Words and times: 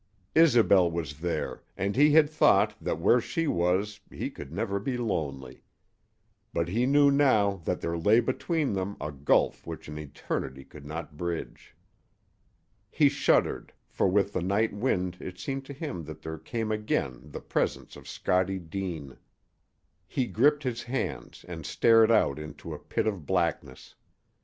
Isobel 0.33 0.89
was 0.89 1.19
there, 1.19 1.61
and 1.77 1.95
he 1.95 2.09
had 2.13 2.27
thought 2.27 2.73
that 2.81 2.97
where 2.97 3.21
she 3.21 3.45
was 3.45 3.99
he 4.09 4.31
could 4.31 4.51
never 4.51 4.79
be 4.79 4.97
lonely. 4.97 5.61
But 6.53 6.69
he 6.69 6.87
knew 6.87 7.11
now 7.11 7.57
that 7.65 7.81
there 7.81 7.95
lay 7.99 8.19
between 8.19 8.73
them 8.73 8.97
a 8.99 9.11
gulf 9.11 9.67
which 9.67 9.87
an 9.87 9.99
eternity 9.99 10.63
could 10.65 10.87
not 10.87 11.17
bridge. 11.17 11.75
He 12.89 13.09
shuddered, 13.09 13.73
for 13.89 14.07
with 14.07 14.33
the 14.33 14.41
night 14.41 14.73
wind 14.73 15.17
it 15.19 15.37
seemed 15.37 15.65
to 15.65 15.73
him 15.73 16.05
that 16.05 16.23
there 16.23 16.39
came 16.39 16.71
again 16.71 17.21
the 17.29 17.39
presence 17.39 17.95
of 17.95 18.07
Scottie 18.09 18.57
Deane. 18.57 19.17
He 20.07 20.25
gripped 20.25 20.63
his 20.63 20.81
hands 20.81 21.45
and 21.47 21.63
stared 21.63 22.09
out 22.09 22.39
into 22.39 22.73
a 22.73 22.79
pit 22.79 23.05
of 23.05 23.27
blackness. 23.27 23.93